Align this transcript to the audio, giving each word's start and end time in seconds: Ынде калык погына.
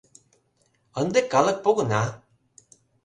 Ынде 0.99 1.19
калык 1.33 1.57
погына. 1.65 2.03